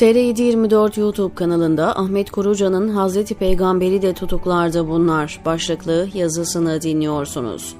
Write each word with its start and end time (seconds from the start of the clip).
TR724 0.00 1.00
YouTube 1.00 1.34
kanalında 1.34 1.96
Ahmet 1.98 2.30
Kuruca'nın 2.30 2.88
Hazreti 2.88 3.34
Peygamberi 3.34 4.02
de 4.02 4.14
tutuklarda 4.14 4.88
bunlar 4.88 5.40
başlıklı 5.44 6.08
yazısını 6.14 6.82
dinliyorsunuz. 6.82 7.74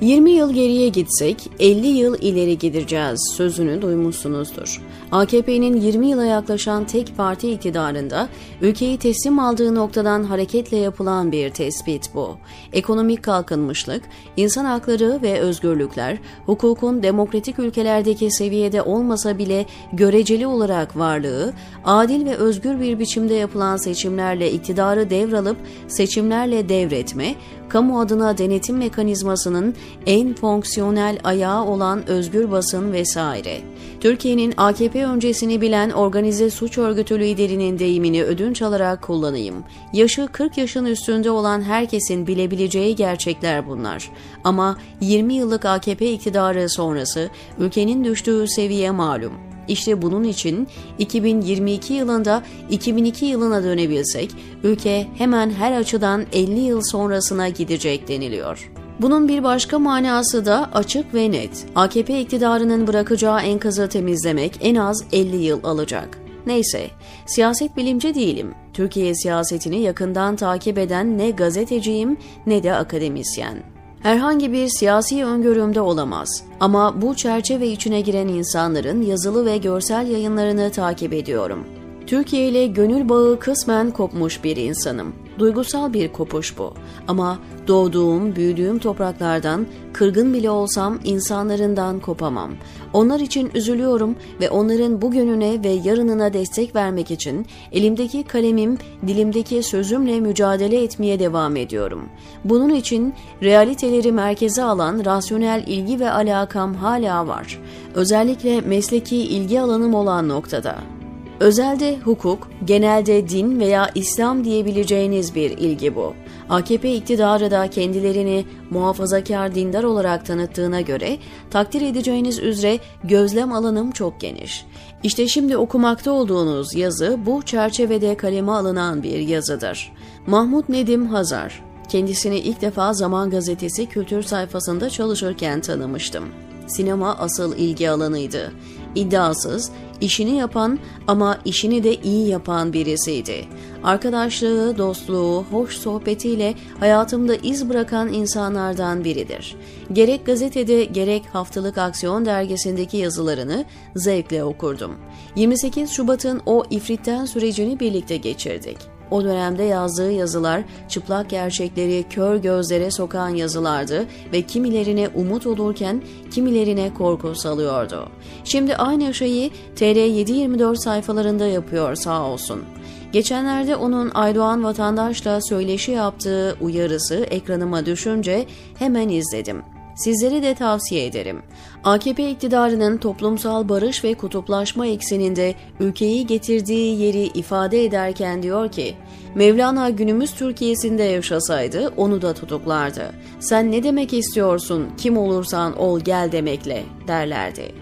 20 0.00 0.30
yıl 0.30 0.52
geriye 0.52 0.88
gitsek 0.88 1.50
50 1.60 1.86
yıl 1.86 2.16
ileri 2.20 2.58
gideceğiz 2.58 3.32
sözünü 3.36 3.82
duymuşsunuzdur. 3.82 4.82
AKP'nin 5.12 5.80
20 5.80 6.06
yıla 6.06 6.24
yaklaşan 6.24 6.84
tek 6.84 7.16
parti 7.16 7.50
iktidarında 7.50 8.28
ülkeyi 8.60 8.98
teslim 8.98 9.38
aldığı 9.38 9.74
noktadan 9.74 10.24
hareketle 10.24 10.76
yapılan 10.76 11.32
bir 11.32 11.50
tespit 11.50 12.14
bu. 12.14 12.36
Ekonomik 12.72 13.22
kalkınmışlık, 13.22 14.02
insan 14.36 14.64
hakları 14.64 15.22
ve 15.22 15.40
özgürlükler 15.40 16.18
hukukun 16.46 17.02
demokratik 17.02 17.58
ülkelerdeki 17.58 18.30
seviyede 18.30 18.82
olmasa 18.82 19.38
bile 19.38 19.66
göreceli 19.92 20.46
olarak 20.46 20.98
varlığı, 20.98 21.52
adil 21.84 22.26
ve 22.26 22.36
özgür 22.36 22.80
bir 22.80 22.98
biçimde 22.98 23.34
yapılan 23.34 23.76
seçimlerle 23.76 24.52
iktidarı 24.52 25.10
devralıp 25.10 25.56
seçimlerle 25.88 26.68
devretme, 26.68 27.34
kamu 27.74 28.00
adına 28.00 28.38
denetim 28.38 28.76
mekanizmasının 28.76 29.74
en 30.06 30.34
fonksiyonel 30.34 31.18
ayağı 31.24 31.64
olan 31.64 32.08
özgür 32.08 32.50
basın 32.50 32.92
vesaire. 32.92 33.60
Türkiye'nin 34.00 34.54
AKP 34.56 35.06
öncesini 35.06 35.60
bilen 35.60 35.90
organize 35.90 36.50
suç 36.50 36.78
örgütü 36.78 37.20
liderinin 37.20 37.78
deyimini 37.78 38.24
ödünç 38.24 38.62
alarak 38.62 39.02
kullanayım. 39.02 39.64
Yaşı 39.92 40.28
40 40.32 40.58
yaşın 40.58 40.84
üstünde 40.84 41.30
olan 41.30 41.62
herkesin 41.62 42.26
bilebileceği 42.26 42.96
gerçekler 42.96 43.68
bunlar. 43.68 44.10
Ama 44.44 44.78
20 45.00 45.34
yıllık 45.34 45.64
AKP 45.64 46.12
iktidarı 46.12 46.68
sonrası 46.68 47.30
ülkenin 47.58 48.04
düştüğü 48.04 48.48
seviye 48.48 48.90
malum. 48.90 49.32
İşte 49.68 50.02
bunun 50.02 50.24
için 50.24 50.68
2022 50.98 51.94
yılında 51.94 52.42
2002 52.70 53.24
yılına 53.24 53.64
dönebilsek 53.64 54.30
ülke 54.62 55.06
hemen 55.18 55.50
her 55.50 55.72
açıdan 55.72 56.24
50 56.32 56.60
yıl 56.60 56.82
sonrasına 56.82 57.48
gidecek 57.48 58.08
deniliyor. 58.08 58.70
Bunun 59.00 59.28
bir 59.28 59.42
başka 59.42 59.78
manası 59.78 60.46
da 60.46 60.70
açık 60.72 61.14
ve 61.14 61.30
net. 61.30 61.66
AKP 61.74 62.20
iktidarının 62.20 62.86
bırakacağı 62.86 63.40
enkazı 63.40 63.88
temizlemek 63.88 64.58
en 64.60 64.74
az 64.74 65.04
50 65.12 65.36
yıl 65.36 65.64
alacak. 65.64 66.18
Neyse, 66.46 66.90
siyaset 67.26 67.76
bilimci 67.76 68.14
değilim. 68.14 68.54
Türkiye 68.72 69.14
siyasetini 69.14 69.80
yakından 69.80 70.36
takip 70.36 70.78
eden 70.78 71.18
ne 71.18 71.30
gazeteciyim 71.30 72.16
ne 72.46 72.62
de 72.62 72.74
akademisyen. 72.74 73.73
Herhangi 74.04 74.52
bir 74.52 74.68
siyasi 74.68 75.24
öngörümde 75.24 75.80
olamaz. 75.80 76.44
Ama 76.60 77.02
bu 77.02 77.14
çerçeve 77.14 77.68
içine 77.68 78.00
giren 78.00 78.28
insanların 78.28 79.02
yazılı 79.02 79.46
ve 79.46 79.58
görsel 79.58 80.06
yayınlarını 80.06 80.70
takip 80.70 81.12
ediyorum. 81.12 81.66
Türkiye 82.06 82.48
ile 82.48 82.66
gönül 82.66 83.08
bağı 83.08 83.38
kısmen 83.38 83.90
kopmuş 83.90 84.44
bir 84.44 84.56
insanım. 84.56 85.14
Duygusal 85.38 85.92
bir 85.92 86.12
kopuş 86.12 86.58
bu. 86.58 86.74
Ama 87.08 87.38
doğduğum, 87.68 88.36
büyüdüğüm 88.36 88.78
topraklardan, 88.78 89.66
kırgın 89.92 90.34
bile 90.34 90.50
olsam 90.50 90.98
insanlarından 91.04 92.00
kopamam. 92.00 92.50
Onlar 92.92 93.20
için 93.20 93.50
üzülüyorum 93.54 94.16
ve 94.40 94.50
onların 94.50 95.02
bugününe 95.02 95.64
ve 95.64 95.68
yarınına 95.68 96.32
destek 96.32 96.74
vermek 96.74 97.10
için 97.10 97.46
elimdeki 97.72 98.22
kalemim, 98.22 98.78
dilimdeki 99.06 99.62
sözümle 99.62 100.20
mücadele 100.20 100.82
etmeye 100.82 101.18
devam 101.18 101.56
ediyorum. 101.56 102.08
Bunun 102.44 102.70
için 102.70 103.14
realiteleri 103.42 104.12
merkeze 104.12 104.62
alan 104.62 105.04
rasyonel 105.04 105.64
ilgi 105.66 106.00
ve 106.00 106.10
alakam 106.10 106.74
hala 106.74 107.26
var. 107.26 107.60
Özellikle 107.94 108.60
mesleki 108.60 109.16
ilgi 109.16 109.60
alanım 109.60 109.94
olan 109.94 110.28
noktada. 110.28 110.93
Özelde 111.40 111.98
hukuk, 111.98 112.48
genelde 112.64 113.28
din 113.28 113.60
veya 113.60 113.90
İslam 113.94 114.44
diyebileceğiniz 114.44 115.34
bir 115.34 115.50
ilgi 115.50 115.94
bu. 115.94 116.14
AKP 116.48 116.94
iktidarı 116.94 117.50
da 117.50 117.70
kendilerini 117.70 118.44
muhafazakar 118.70 119.54
dindar 119.54 119.84
olarak 119.84 120.26
tanıttığına 120.26 120.80
göre 120.80 121.18
takdir 121.50 121.82
edeceğiniz 121.82 122.38
üzere 122.38 122.78
gözlem 123.04 123.52
alanım 123.52 123.90
çok 123.90 124.20
geniş. 124.20 124.66
İşte 125.02 125.28
şimdi 125.28 125.56
okumakta 125.56 126.12
olduğunuz 126.12 126.74
yazı 126.74 127.18
bu 127.26 127.42
çerçevede 127.42 128.16
kaleme 128.16 128.52
alınan 128.52 129.02
bir 129.02 129.18
yazıdır. 129.18 129.92
Mahmut 130.26 130.68
Nedim 130.68 131.06
Hazar 131.06 131.62
Kendisini 131.88 132.38
ilk 132.38 132.60
defa 132.60 132.92
Zaman 132.92 133.30
Gazetesi 133.30 133.86
kültür 133.86 134.22
sayfasında 134.22 134.90
çalışırken 134.90 135.60
tanımıştım. 135.60 136.24
Sinema 136.66 137.16
asıl 137.18 137.56
ilgi 137.56 137.90
alanıydı. 137.90 138.52
İddiasız, 138.94 139.70
işini 140.00 140.36
yapan 140.36 140.78
ama 141.06 141.38
işini 141.44 141.84
de 141.84 141.94
iyi 141.94 142.28
yapan 142.28 142.72
birisiydi. 142.72 143.44
Arkadaşlığı, 143.82 144.78
dostluğu, 144.78 145.44
hoş 145.50 145.76
sohbetiyle 145.76 146.54
hayatımda 146.80 147.34
iz 147.34 147.68
bırakan 147.68 148.12
insanlardan 148.12 149.04
biridir. 149.04 149.56
Gerek 149.92 150.26
gazetede 150.26 150.84
gerek 150.84 151.22
haftalık 151.32 151.78
aksiyon 151.78 152.26
dergisindeki 152.26 152.96
yazılarını 152.96 153.64
zevkle 153.96 154.44
okurdum. 154.44 154.96
28 155.36 155.90
Şubat'ın 155.90 156.42
o 156.46 156.64
ifritten 156.70 157.24
sürecini 157.24 157.80
birlikte 157.80 158.16
geçirdik. 158.16 158.93
O 159.10 159.24
dönemde 159.24 159.62
yazdığı 159.62 160.12
yazılar 160.12 160.62
çıplak 160.88 161.30
gerçekleri 161.30 162.04
kör 162.10 162.36
gözlere 162.36 162.90
sokan 162.90 163.28
yazılardı 163.28 164.06
ve 164.32 164.42
kimilerine 164.42 165.08
umut 165.14 165.46
olurken 165.46 166.02
kimilerine 166.30 166.94
korku 166.94 167.34
salıyordu. 167.34 168.08
Şimdi 168.44 168.76
aynı 168.76 169.14
şeyi 169.14 169.50
TR724 169.76 170.76
sayfalarında 170.76 171.46
yapıyor 171.46 171.94
sağ 171.94 172.26
olsun. 172.26 172.64
Geçenlerde 173.12 173.76
onun 173.76 174.10
Aydoğan 174.14 174.64
vatandaşla 174.64 175.40
söyleşi 175.40 175.90
yaptığı 175.90 176.56
uyarısı 176.60 177.14
ekranıma 177.14 177.86
düşünce 177.86 178.46
hemen 178.78 179.08
izledim. 179.08 179.73
Sizlere 179.94 180.42
de 180.42 180.54
tavsiye 180.54 181.06
ederim. 181.06 181.42
AKP 181.84 182.30
iktidarının 182.30 182.96
toplumsal 182.96 183.68
barış 183.68 184.04
ve 184.04 184.14
kutuplaşma 184.14 184.86
ekseninde 184.86 185.54
ülkeyi 185.80 186.26
getirdiği 186.26 187.00
yeri 187.00 187.22
ifade 187.22 187.84
ederken 187.84 188.42
diyor 188.42 188.68
ki, 188.68 188.94
Mevlana 189.34 189.90
günümüz 189.90 190.34
Türkiye'sinde 190.34 191.02
yaşasaydı 191.02 191.92
onu 191.96 192.22
da 192.22 192.34
tutuklardı. 192.34 193.10
Sen 193.40 193.72
ne 193.72 193.82
demek 193.82 194.12
istiyorsun, 194.12 194.86
kim 194.96 195.16
olursan 195.16 195.78
ol 195.78 196.00
gel 196.00 196.32
demekle 196.32 196.84
derlerdi. 197.08 197.72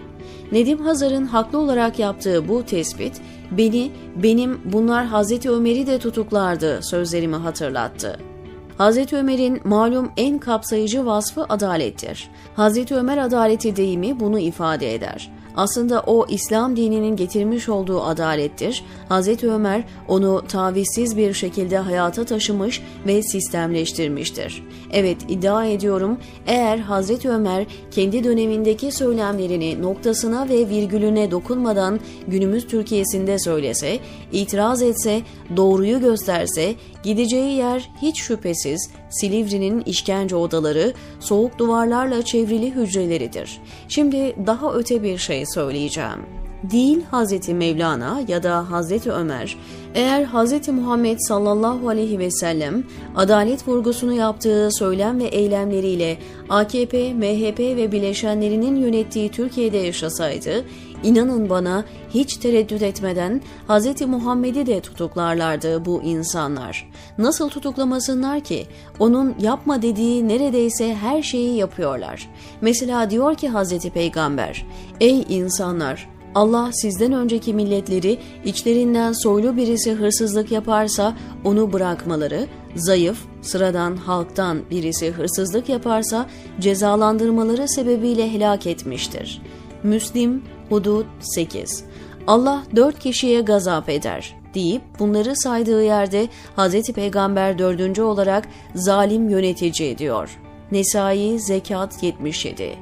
Nedim 0.51 0.77
Hazar'ın 0.77 1.25
haklı 1.25 1.59
olarak 1.59 1.99
yaptığı 1.99 2.47
bu 2.47 2.63
tespit 2.63 3.21
beni, 3.51 3.91
benim 4.15 4.61
bunlar 4.65 5.05
Hazreti 5.05 5.49
Ömer'i 5.49 5.87
de 5.87 5.99
tutuklardı 5.99 6.79
sözlerimi 6.83 7.35
hatırlattı. 7.35 8.32
Hazreti 8.77 9.15
Ömer'in 9.15 9.61
malum 9.63 10.11
en 10.17 10.39
kapsayıcı 10.39 11.05
vasfı 11.05 11.45
adalettir. 11.49 12.29
Hazreti 12.55 12.95
Ömer 12.95 13.17
adaleti 13.17 13.75
deyimi 13.75 14.19
bunu 14.19 14.39
ifade 14.39 14.93
eder. 14.93 15.31
Aslında 15.55 16.01
o 16.01 16.25
İslam 16.29 16.75
dininin 16.75 17.15
getirmiş 17.15 17.69
olduğu 17.69 18.03
adalettir. 18.03 18.83
Hz. 19.09 19.43
Ömer 19.43 19.83
onu 20.07 20.43
tavizsiz 20.47 21.17
bir 21.17 21.33
şekilde 21.33 21.77
hayata 21.77 22.25
taşımış 22.25 22.81
ve 23.07 23.23
sistemleştirmiştir. 23.23 24.63
Evet 24.91 25.17
iddia 25.29 25.65
ediyorum 25.65 26.17
eğer 26.47 26.77
Hz. 26.77 27.25
Ömer 27.25 27.65
kendi 27.91 28.23
dönemindeki 28.23 28.91
söylemlerini 28.91 29.81
noktasına 29.81 30.49
ve 30.49 30.69
virgülüne 30.69 31.31
dokunmadan 31.31 31.99
günümüz 32.27 32.67
Türkiye'sinde 32.67 33.39
söylese, 33.39 33.99
itiraz 34.31 34.81
etse, 34.81 35.21
doğruyu 35.57 35.99
gösterse 35.99 36.75
gideceği 37.03 37.57
yer 37.57 37.89
hiç 38.01 38.21
şüphesiz 38.21 38.89
Silivri'nin 39.09 39.81
işkence 39.81 40.35
odaları, 40.35 40.93
soğuk 41.19 41.57
duvarlarla 41.57 42.21
çevrili 42.21 42.75
hücreleridir. 42.75 43.61
Şimdi 43.87 44.35
daha 44.47 44.73
öte 44.73 45.03
bir 45.03 45.17
şey 45.17 45.45
söyleyeceğim. 45.45 46.25
Değil 46.71 47.01
Hazreti 47.11 47.53
Mevlana 47.53 48.21
ya 48.27 48.43
da 48.43 48.71
Hazreti 48.71 49.11
Ömer, 49.11 49.57
eğer 49.95 50.23
Hazreti 50.23 50.71
Muhammed 50.71 51.17
sallallahu 51.19 51.89
aleyhi 51.89 52.19
ve 52.19 52.31
sellem 52.31 52.83
adalet 53.15 53.67
vurgusunu 53.67 54.13
yaptığı 54.13 54.69
söylem 54.71 55.19
ve 55.19 55.23
eylemleriyle 55.23 56.17
AKP, 56.49 57.13
MHP 57.13 57.59
ve 57.59 57.91
bileşenlerinin 57.91 58.75
yönettiği 58.75 59.31
Türkiye'de 59.31 59.77
yaşasaydı, 59.77 60.65
İnanın 61.03 61.49
bana 61.49 61.85
hiç 62.09 62.37
tereddüt 62.37 62.81
etmeden 62.81 63.41
Hz. 63.69 64.01
Muhammed'i 64.01 64.65
de 64.65 64.81
tutuklarlardı 64.81 65.85
bu 65.85 66.01
insanlar. 66.01 66.91
Nasıl 67.17 67.49
tutuklamasınlar 67.49 68.39
ki? 68.39 68.67
Onun 68.99 69.35
yapma 69.41 69.81
dediği 69.81 70.27
neredeyse 70.27 70.95
her 70.95 71.23
şeyi 71.23 71.55
yapıyorlar. 71.55 72.29
Mesela 72.61 73.09
diyor 73.09 73.35
ki 73.35 73.49
Hz. 73.49 73.89
Peygamber, 73.89 74.65
Ey 74.99 75.25
insanlar! 75.29 76.13
Allah 76.35 76.69
sizden 76.73 77.13
önceki 77.13 77.53
milletleri 77.53 78.19
içlerinden 78.45 79.11
soylu 79.11 79.57
birisi 79.57 79.91
hırsızlık 79.91 80.51
yaparsa 80.51 81.17
onu 81.43 81.73
bırakmaları, 81.73 82.47
zayıf, 82.75 83.17
sıradan 83.41 83.95
halktan 83.95 84.61
birisi 84.71 85.11
hırsızlık 85.11 85.69
yaparsa 85.69 86.29
cezalandırmaları 86.59 87.67
sebebiyle 87.67 88.33
helak 88.33 88.67
etmiştir. 88.67 89.41
Müslim 89.83 90.43
Hudud 90.73 91.05
8 91.19 91.83
Allah 92.27 92.63
dört 92.75 92.99
kişiye 92.99 93.41
gazap 93.41 93.89
eder 93.89 94.35
deyip 94.53 94.81
bunları 94.99 95.35
saydığı 95.35 95.83
yerde 95.83 96.27
Hz. 96.57 96.91
Peygamber 96.93 97.57
dördüncü 97.57 98.01
olarak 98.01 98.47
zalim 98.75 99.29
yönetici 99.29 99.97
diyor. 99.97 100.39
Nesai 100.71 101.39
Zekat 101.39 102.03
77 102.03 102.75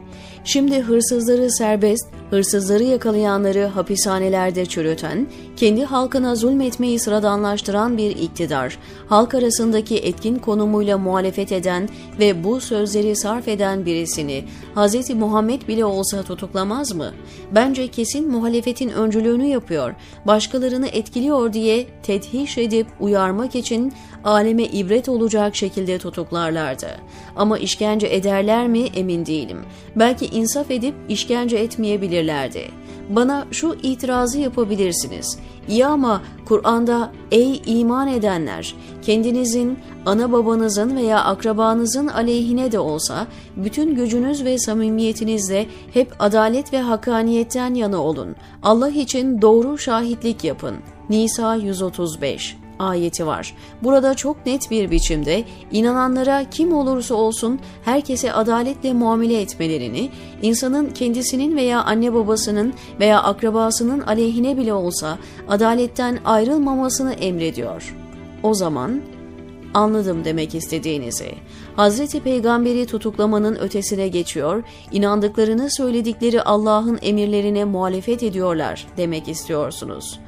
Şimdi 0.44 0.80
hırsızları 0.80 1.52
serbest, 1.52 2.08
hırsızları 2.30 2.84
yakalayanları 2.84 3.66
hapishanelerde 3.66 4.66
çürüten, 4.66 5.28
kendi 5.58 5.84
halkına 5.84 6.36
zulmetmeyi 6.36 7.00
sıradanlaştıran 7.00 7.98
bir 7.98 8.10
iktidar, 8.10 8.78
halk 9.08 9.34
arasındaki 9.34 9.98
etkin 9.98 10.36
konumuyla 10.36 10.98
muhalefet 10.98 11.52
eden 11.52 11.90
ve 12.20 12.44
bu 12.44 12.62
sözleri 12.62 13.16
sarf 13.16 13.48
eden 13.48 13.86
birisini 13.86 14.44
Hz. 14.76 15.10
Muhammed 15.10 15.68
bile 15.68 15.86
olsa 15.86 16.24
tutuklamaz 16.24 16.96
mı? 16.96 17.12
Bence 17.52 17.88
kesin 17.88 18.32
muhalefetin 18.32 18.90
öncülüğünü 18.90 19.46
yapıyor, 19.46 19.96
başkalarını 20.28 20.88
etkiliyor 20.88 21.54
diye 21.54 21.88
tedhiş 22.04 22.58
edip 22.58 22.88
uyarmak 23.00 23.56
için 23.56 23.94
aleme 24.24 24.64
ibret 24.64 25.10
olacak 25.10 25.56
şekilde 25.56 25.98
tutuklarlardı. 25.98 26.88
Ama 27.36 27.58
işkence 27.58 28.08
ederler 28.08 28.68
mi 28.68 28.80
emin 28.80 29.26
değilim. 29.26 29.60
Belki 29.96 30.26
insaf 30.32 30.72
edip 30.72 30.96
işkence 31.10 31.58
etmeyebilirlerdi. 31.58 32.72
Bana 33.10 33.48
şu 33.52 33.76
itirazı 33.84 34.40
yapabilirsiniz. 34.40 35.40
İyi 35.68 35.86
ama 35.86 36.22
Kur'an'da 36.46 37.12
ey 37.32 37.62
iman 37.66 38.08
edenler 38.08 38.76
kendinizin, 39.02 39.80
ana 40.06 40.32
babanızın 40.32 40.96
veya 40.96 41.24
akrabanızın 41.24 42.08
aleyhine 42.08 42.72
de 42.72 42.80
olsa 42.80 43.28
bütün 43.56 43.96
gücünüz 43.96 44.46
ve 44.46 44.58
samimiyetinizle 44.58 45.68
hep 45.94 46.14
adalet 46.20 46.74
ve 46.74 46.82
hakkaniyetten 46.82 47.74
yana 47.74 48.04
olun. 48.04 48.36
Allah 48.64 48.90
için 48.90 49.42
doğru 49.42 49.78
şahitlik 49.78 50.44
yapın. 50.44 50.76
Nisa 51.10 51.56
135 51.56 52.58
ayeti 52.82 53.26
var. 53.26 53.56
Burada 53.84 54.14
çok 54.14 54.46
net 54.46 54.72
bir 54.72 54.92
biçimde 54.92 55.44
inananlara 55.72 56.50
kim 56.50 56.74
olursa 56.74 57.16
olsun 57.16 57.60
herkese 57.86 58.34
adaletle 58.34 58.94
muamele 58.94 59.42
etmelerini, 59.42 60.10
insanın 60.42 60.90
kendisinin 60.90 61.56
veya 61.56 61.84
anne 61.84 62.14
babasının 62.14 62.74
veya 63.00 63.24
akrabasının 63.24 64.00
aleyhine 64.00 64.58
bile 64.58 64.74
olsa 64.74 65.18
adaletten 65.50 66.20
ayrılmamasını 66.26 67.14
emrediyor. 67.14 67.96
O 68.44 68.54
zaman 68.54 69.02
Anladım 69.74 70.26
demek 70.26 70.56
istediğinizi. 70.56 71.32
Hazreti 71.76 72.20
Peygamberi 72.20 72.86
tutuklamanın 72.86 73.56
ötesine 73.56 74.08
geçiyor, 74.08 74.64
inandıklarını 74.92 75.72
söyledikleri 75.72 76.42
Allah'ın 76.42 77.00
emirlerine 77.02 77.66
muhalefet 77.66 78.24
ediyorlar 78.24 78.88
demek 78.98 79.28
istiyorsunuz. 79.28 80.20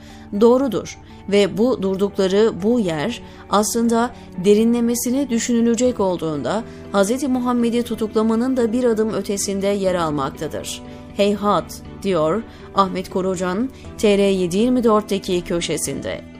Doğrudur 0.41 0.99
ve 1.29 1.57
bu 1.57 1.81
durdukları 1.81 2.51
bu 2.63 2.79
yer 2.79 3.21
aslında 3.49 4.13
derinlemesine 4.45 5.29
düşünülecek 5.29 5.99
olduğunda 5.99 6.63
Hz. 6.93 7.23
Muhammed'i 7.23 7.83
tutuklamanın 7.83 8.57
da 8.57 8.71
bir 8.71 8.83
adım 8.83 9.13
ötesinde 9.13 9.67
yer 9.67 9.95
almaktadır. 9.95 10.81
Heyhat 11.17 11.81
diyor 12.03 12.43
Ahmet 12.75 13.09
Korucan 13.09 13.69
TR724'teki 13.97 15.41
köşesinde. 15.41 16.32